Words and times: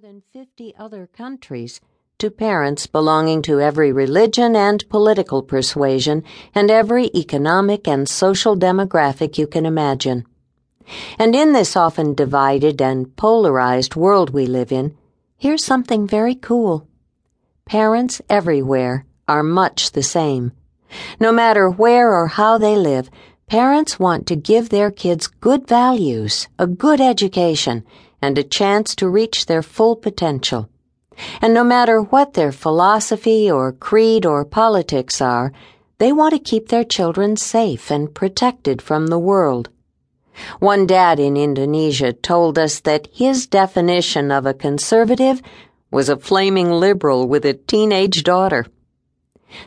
than 0.00 0.22
50 0.32 0.74
other 0.78 1.06
countries 1.06 1.78
to 2.16 2.30
parents 2.30 2.86
belonging 2.86 3.42
to 3.42 3.60
every 3.60 3.92
religion 3.92 4.56
and 4.56 4.88
political 4.88 5.42
persuasion 5.42 6.24
and 6.54 6.70
every 6.70 7.10
economic 7.14 7.86
and 7.86 8.08
social 8.08 8.56
demographic 8.56 9.36
you 9.36 9.46
can 9.46 9.66
imagine. 9.66 10.24
And 11.18 11.36
in 11.36 11.52
this 11.52 11.76
often 11.76 12.14
divided 12.14 12.80
and 12.80 13.14
polarized 13.16 13.94
world 13.94 14.30
we 14.30 14.46
live 14.46 14.72
in, 14.72 14.96
here's 15.36 15.66
something 15.66 16.06
very 16.06 16.34
cool. 16.34 16.88
Parents 17.66 18.22
everywhere 18.30 19.04
are 19.28 19.42
much 19.42 19.92
the 19.92 20.02
same. 20.02 20.52
No 21.20 21.30
matter 21.30 21.68
where 21.68 22.14
or 22.14 22.28
how 22.28 22.56
they 22.56 22.74
live, 22.74 23.10
parents 23.48 23.98
want 23.98 24.26
to 24.28 24.36
give 24.36 24.70
their 24.70 24.90
kids 24.90 25.26
good 25.26 25.68
values, 25.68 26.48
a 26.58 26.66
good 26.66 27.02
education, 27.02 27.84
and 28.22 28.38
a 28.38 28.42
chance 28.42 28.94
to 28.96 29.08
reach 29.08 29.46
their 29.46 29.62
full 29.62 29.96
potential. 29.96 30.68
And 31.40 31.52
no 31.52 31.64
matter 31.64 32.00
what 32.00 32.34
their 32.34 32.52
philosophy 32.52 33.50
or 33.50 33.72
creed 33.72 34.24
or 34.24 34.44
politics 34.44 35.20
are, 35.20 35.52
they 35.98 36.12
want 36.12 36.32
to 36.32 36.38
keep 36.38 36.68
their 36.68 36.84
children 36.84 37.36
safe 37.36 37.90
and 37.90 38.14
protected 38.14 38.80
from 38.80 39.08
the 39.08 39.18
world. 39.18 39.68
One 40.58 40.86
dad 40.86 41.20
in 41.20 41.36
Indonesia 41.36 42.12
told 42.12 42.58
us 42.58 42.80
that 42.80 43.08
his 43.12 43.46
definition 43.46 44.30
of 44.30 44.46
a 44.46 44.54
conservative 44.54 45.42
was 45.90 46.08
a 46.08 46.16
flaming 46.16 46.70
liberal 46.70 47.28
with 47.28 47.44
a 47.44 47.54
teenage 47.54 48.22
daughter. 48.22 48.64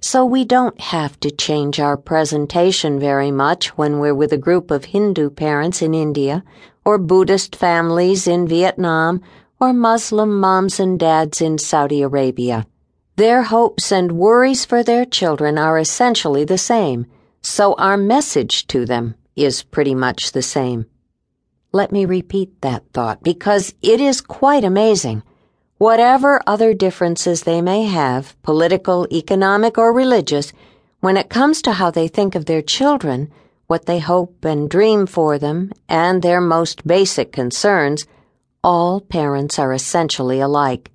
So 0.00 0.24
we 0.24 0.44
don't 0.44 0.80
have 0.80 1.18
to 1.20 1.30
change 1.30 1.80
our 1.80 1.96
presentation 1.96 3.00
very 3.00 3.30
much 3.30 3.76
when 3.76 3.98
we're 3.98 4.14
with 4.14 4.32
a 4.32 4.38
group 4.38 4.70
of 4.70 4.86
Hindu 4.86 5.30
parents 5.30 5.82
in 5.82 5.92
India, 5.92 6.44
or 6.84 6.98
Buddhist 6.98 7.56
families 7.56 8.26
in 8.26 8.46
Vietnam, 8.46 9.20
or 9.60 9.72
Muslim 9.72 10.40
moms 10.40 10.80
and 10.80 10.98
dads 10.98 11.40
in 11.40 11.58
Saudi 11.58 12.02
Arabia. 12.02 12.66
Their 13.16 13.42
hopes 13.42 13.92
and 13.92 14.12
worries 14.12 14.64
for 14.64 14.82
their 14.82 15.04
children 15.04 15.58
are 15.58 15.78
essentially 15.78 16.44
the 16.44 16.58
same, 16.58 17.06
so 17.42 17.74
our 17.74 17.96
message 17.96 18.66
to 18.68 18.84
them 18.84 19.14
is 19.36 19.62
pretty 19.62 19.94
much 19.94 20.32
the 20.32 20.42
same. 20.42 20.86
Let 21.72 21.92
me 21.92 22.04
repeat 22.04 22.60
that 22.62 22.84
thought 22.92 23.22
because 23.22 23.74
it 23.82 24.00
is 24.00 24.20
quite 24.20 24.64
amazing 24.64 25.22
Whatever 25.82 26.40
other 26.46 26.74
differences 26.74 27.42
they 27.42 27.60
may 27.60 27.82
have, 27.86 28.40
political, 28.44 29.04
economic, 29.10 29.76
or 29.76 29.92
religious, 29.92 30.52
when 31.00 31.16
it 31.16 31.28
comes 31.28 31.60
to 31.62 31.72
how 31.72 31.90
they 31.90 32.06
think 32.06 32.36
of 32.36 32.44
their 32.44 32.62
children, 32.62 33.32
what 33.72 33.86
they 33.86 34.00
hope 34.00 34.44
and 34.44 34.68
dream 34.68 35.06
for 35.06 35.38
them, 35.38 35.72
and 35.88 36.20
their 36.20 36.42
most 36.42 36.86
basic 36.86 37.32
concerns, 37.32 38.06
all 38.62 39.00
parents 39.00 39.58
are 39.58 39.72
essentially 39.72 40.40
alike. 40.40 40.90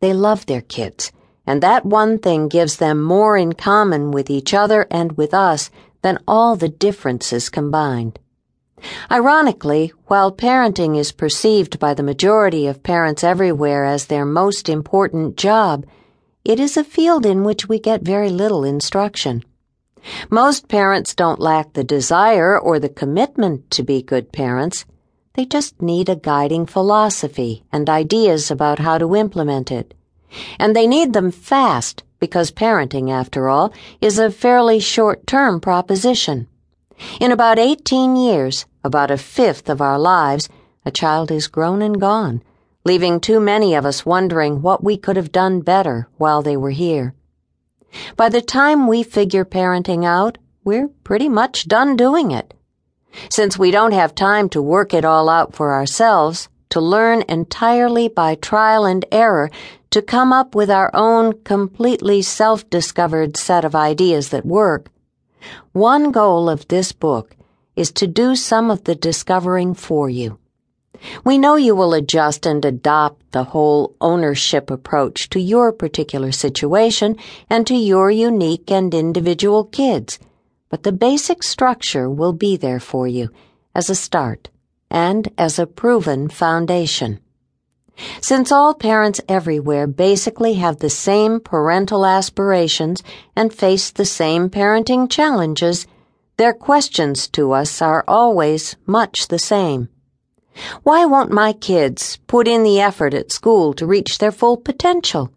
They 0.00 0.12
love 0.12 0.44
their 0.46 0.60
kids, 0.60 1.12
and 1.46 1.62
that 1.62 1.86
one 1.86 2.18
thing 2.18 2.48
gives 2.48 2.78
them 2.78 3.00
more 3.00 3.36
in 3.36 3.52
common 3.52 4.10
with 4.10 4.28
each 4.28 4.52
other 4.52 4.88
and 4.90 5.12
with 5.12 5.32
us 5.32 5.70
than 6.02 6.18
all 6.26 6.56
the 6.56 6.68
differences 6.68 7.48
combined. 7.48 8.18
Ironically, 9.08 9.92
while 10.06 10.32
parenting 10.32 10.98
is 10.98 11.12
perceived 11.12 11.78
by 11.78 11.94
the 11.94 12.02
majority 12.02 12.66
of 12.66 12.82
parents 12.82 13.22
everywhere 13.22 13.84
as 13.84 14.06
their 14.06 14.24
most 14.24 14.68
important 14.68 15.36
job, 15.36 15.86
it 16.44 16.58
is 16.58 16.76
a 16.76 16.82
field 16.82 17.24
in 17.24 17.44
which 17.44 17.68
we 17.68 17.78
get 17.78 18.02
very 18.02 18.30
little 18.30 18.64
instruction. 18.64 19.44
Most 20.30 20.68
parents 20.68 21.14
don't 21.14 21.40
lack 21.40 21.72
the 21.72 21.84
desire 21.84 22.58
or 22.58 22.78
the 22.78 22.88
commitment 22.88 23.70
to 23.72 23.82
be 23.82 24.02
good 24.02 24.32
parents. 24.32 24.84
They 25.34 25.44
just 25.44 25.80
need 25.80 26.08
a 26.08 26.16
guiding 26.16 26.66
philosophy 26.66 27.64
and 27.72 27.88
ideas 27.88 28.50
about 28.50 28.78
how 28.78 28.98
to 28.98 29.16
implement 29.16 29.70
it. 29.70 29.94
And 30.58 30.74
they 30.74 30.86
need 30.86 31.12
them 31.12 31.30
fast 31.30 32.02
because 32.18 32.52
parenting, 32.52 33.10
after 33.10 33.48
all, 33.48 33.72
is 34.00 34.18
a 34.18 34.30
fairly 34.30 34.80
short 34.80 35.26
term 35.26 35.60
proposition. 35.60 36.46
In 37.20 37.32
about 37.32 37.58
18 37.58 38.14
years, 38.16 38.66
about 38.84 39.10
a 39.10 39.16
fifth 39.16 39.68
of 39.68 39.80
our 39.80 39.98
lives, 39.98 40.48
a 40.84 40.90
child 40.90 41.30
is 41.30 41.48
grown 41.48 41.82
and 41.82 42.00
gone, 42.00 42.42
leaving 42.84 43.20
too 43.20 43.40
many 43.40 43.74
of 43.74 43.86
us 43.86 44.04
wondering 44.04 44.62
what 44.62 44.84
we 44.84 44.96
could 44.96 45.16
have 45.16 45.32
done 45.32 45.60
better 45.60 46.08
while 46.18 46.42
they 46.42 46.56
were 46.56 46.70
here. 46.70 47.14
By 48.16 48.28
the 48.28 48.42
time 48.42 48.86
we 48.86 49.02
figure 49.02 49.44
parenting 49.44 50.04
out, 50.04 50.38
we're 50.64 50.88
pretty 51.04 51.28
much 51.28 51.68
done 51.68 51.96
doing 51.96 52.30
it. 52.30 52.54
Since 53.30 53.58
we 53.58 53.70
don't 53.70 53.92
have 53.92 54.14
time 54.14 54.48
to 54.50 54.62
work 54.62 54.94
it 54.94 55.04
all 55.04 55.28
out 55.28 55.54
for 55.54 55.72
ourselves, 55.72 56.48
to 56.70 56.80
learn 56.80 57.22
entirely 57.28 58.08
by 58.08 58.36
trial 58.36 58.84
and 58.84 59.04
error 59.10 59.50
to 59.90 60.00
come 60.00 60.32
up 60.32 60.54
with 60.54 60.70
our 60.70 60.90
own 60.94 61.42
completely 61.42 62.22
self-discovered 62.22 63.36
set 63.36 63.64
of 63.64 63.74
ideas 63.74 64.28
that 64.30 64.46
work, 64.46 64.88
one 65.72 66.12
goal 66.12 66.48
of 66.48 66.68
this 66.68 66.92
book 66.92 67.36
is 67.76 67.90
to 67.92 68.06
do 68.06 68.36
some 68.36 68.70
of 68.70 68.84
the 68.84 68.94
discovering 68.94 69.74
for 69.74 70.08
you. 70.10 70.38
We 71.24 71.38
know 71.38 71.56
you 71.56 71.74
will 71.74 71.94
adjust 71.94 72.46
and 72.46 72.64
adopt 72.64 73.32
the 73.32 73.44
whole 73.44 73.94
ownership 74.00 74.70
approach 74.70 75.28
to 75.30 75.40
your 75.40 75.72
particular 75.72 76.32
situation 76.32 77.16
and 77.48 77.66
to 77.66 77.74
your 77.74 78.10
unique 78.10 78.70
and 78.70 78.92
individual 78.94 79.64
kids, 79.64 80.18
but 80.68 80.82
the 80.82 80.92
basic 80.92 81.42
structure 81.42 82.10
will 82.10 82.32
be 82.32 82.56
there 82.56 82.80
for 82.80 83.06
you 83.06 83.30
as 83.74 83.88
a 83.88 83.94
start 83.94 84.50
and 84.90 85.28
as 85.38 85.58
a 85.58 85.66
proven 85.66 86.28
foundation. 86.28 87.20
Since 88.20 88.50
all 88.50 88.74
parents 88.74 89.20
everywhere 89.28 89.86
basically 89.86 90.54
have 90.54 90.78
the 90.78 90.90
same 90.90 91.38
parental 91.40 92.06
aspirations 92.06 93.02
and 93.36 93.52
face 93.52 93.90
the 93.90 94.06
same 94.06 94.48
parenting 94.48 95.10
challenges, 95.10 95.86
their 96.36 96.54
questions 96.54 97.28
to 97.28 97.52
us 97.52 97.82
are 97.82 98.04
always 98.08 98.76
much 98.86 99.28
the 99.28 99.38
same. 99.38 99.88
Why 100.82 101.04
won't 101.04 101.30
my 101.30 101.52
kids 101.52 102.18
put 102.26 102.48
in 102.48 102.62
the 102.62 102.80
effort 102.80 103.14
at 103.14 103.32
school 103.32 103.72
to 103.74 103.86
reach 103.86 104.18
their 104.18 104.32
full 104.32 104.56
potential? 104.56 105.30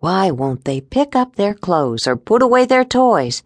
Why 0.00 0.30
won't 0.30 0.64
they 0.64 0.80
pick 0.80 1.14
up 1.14 1.36
their 1.36 1.54
clothes 1.54 2.06
or 2.06 2.16
put 2.16 2.42
away 2.42 2.64
their 2.64 2.84
toys? 2.84 3.42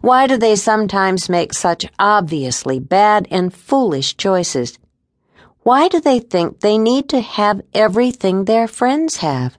Why 0.00 0.26
do 0.26 0.36
they 0.36 0.56
sometimes 0.56 1.28
make 1.28 1.52
such 1.52 1.86
obviously 1.98 2.78
bad 2.78 3.26
and 3.30 3.52
foolish 3.52 4.16
choices? 4.16 4.78
Why 5.62 5.88
do 5.88 6.00
they 6.00 6.20
think 6.20 6.60
they 6.60 6.78
need 6.78 7.08
to 7.10 7.20
have 7.20 7.62
everything 7.72 8.44
their 8.44 8.68
friends 8.68 9.16
have? 9.16 9.56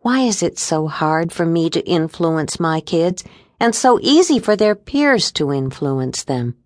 Why 0.00 0.20
is 0.20 0.42
it 0.42 0.58
so 0.58 0.88
hard 0.88 1.32
for 1.32 1.46
me 1.46 1.70
to 1.70 1.86
influence 1.86 2.58
my 2.58 2.80
kids 2.80 3.22
and 3.60 3.74
so 3.74 3.98
easy 4.00 4.38
for 4.38 4.56
their 4.56 4.74
peers 4.74 5.30
to 5.32 5.52
influence 5.52 6.24
them. 6.24 6.56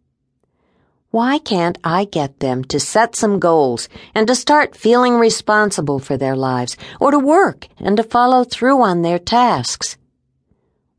Why 1.15 1.39
can't 1.39 1.79
I 1.85 2.07
get 2.07 2.41
them 2.41 2.65
to 2.65 2.81
set 2.81 3.15
some 3.15 3.39
goals 3.39 3.89
and 4.17 4.27
to 4.27 4.35
start 4.35 4.75
feeling 4.75 5.15
responsible 5.15 6.01
for 6.01 6.17
their 6.17 6.35
lives 6.35 6.77
or 6.99 7.13
to 7.13 7.21
work 7.21 7.69
and 7.79 7.97
to 7.99 8.03
follow 8.03 8.43
through 8.43 8.83
on 8.83 9.03
their 9.03 9.21
tasks? 9.21 9.97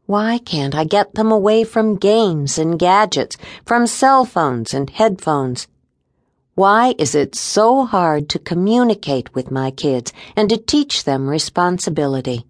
Why 0.06 0.38
can't 0.38 0.74
I 0.74 0.86
get 0.86 1.16
them 1.16 1.34
away 1.34 1.66
from 1.66 1.98
games 1.98 2.58
and 2.58 2.80
gadgets, 2.80 3.36
from 3.66 3.88
cell 3.88 4.24
phones 4.24 4.74
and 4.74 4.90
headphones? 4.90 5.68
Why 6.54 6.96
is 6.98 7.14
it 7.14 7.36
so 7.36 7.84
hard 7.84 8.30
to 8.30 8.40
communicate 8.40 9.36
with 9.36 9.52
my 9.52 9.70
kids 9.70 10.14
and 10.34 10.48
to 10.50 10.56
teach 10.56 11.04
them 11.04 11.28
responsibility? 11.28 12.46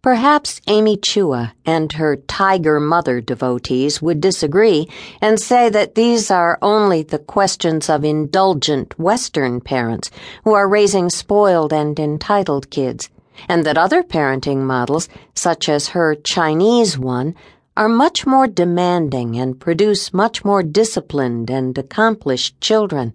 Perhaps 0.00 0.60
Amy 0.68 0.96
Chua 0.96 1.52
and 1.66 1.92
her 1.94 2.14
Tiger 2.16 2.78
Mother 2.78 3.20
devotees 3.20 4.00
would 4.00 4.20
disagree 4.20 4.88
and 5.20 5.40
say 5.40 5.68
that 5.68 5.96
these 5.96 6.30
are 6.30 6.56
only 6.62 7.02
the 7.02 7.18
questions 7.18 7.90
of 7.90 8.04
indulgent 8.04 8.96
Western 8.96 9.60
parents 9.60 10.10
who 10.44 10.52
are 10.52 10.68
raising 10.68 11.10
spoiled 11.10 11.72
and 11.72 11.98
entitled 11.98 12.70
kids, 12.70 13.10
and 13.48 13.66
that 13.66 13.76
other 13.76 14.04
parenting 14.04 14.58
models, 14.58 15.08
such 15.34 15.68
as 15.68 15.88
her 15.88 16.14
Chinese 16.14 16.96
one, 16.96 17.34
are 17.76 17.88
much 17.88 18.24
more 18.24 18.46
demanding 18.46 19.36
and 19.36 19.58
produce 19.58 20.14
much 20.14 20.44
more 20.44 20.62
disciplined 20.62 21.50
and 21.50 21.76
accomplished 21.76 22.60
children. 22.60 23.14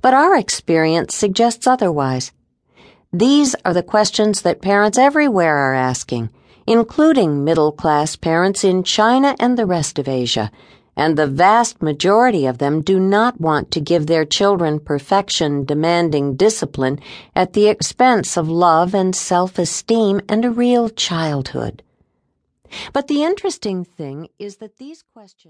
But 0.00 0.14
our 0.14 0.34
experience 0.36 1.14
suggests 1.14 1.66
otherwise. 1.66 2.32
These 3.12 3.56
are 3.64 3.74
the 3.74 3.82
questions 3.82 4.42
that 4.42 4.62
parents 4.62 4.96
everywhere 4.96 5.56
are 5.56 5.74
asking, 5.74 6.30
including 6.64 7.42
middle 7.42 7.72
class 7.72 8.14
parents 8.14 8.62
in 8.62 8.84
China 8.84 9.34
and 9.40 9.58
the 9.58 9.66
rest 9.66 9.98
of 9.98 10.06
Asia, 10.06 10.52
and 10.94 11.16
the 11.16 11.26
vast 11.26 11.82
majority 11.82 12.46
of 12.46 12.58
them 12.58 12.82
do 12.82 13.00
not 13.00 13.40
want 13.40 13.72
to 13.72 13.80
give 13.80 14.06
their 14.06 14.24
children 14.24 14.78
perfection 14.78 15.64
demanding 15.64 16.36
discipline 16.36 17.00
at 17.34 17.52
the 17.52 17.66
expense 17.66 18.36
of 18.36 18.48
love 18.48 18.94
and 18.94 19.16
self 19.16 19.58
esteem 19.58 20.20
and 20.28 20.44
a 20.44 20.50
real 20.50 20.88
childhood. 20.88 21.82
But 22.92 23.08
the 23.08 23.24
interesting 23.24 23.84
thing 23.84 24.28
is 24.38 24.58
that 24.58 24.76
these 24.76 25.02
questions 25.02 25.48